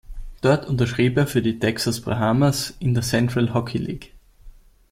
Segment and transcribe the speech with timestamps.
[0.41, 4.13] Dort unterschrieb er für die Texas Brahmas in der Central Hockey League.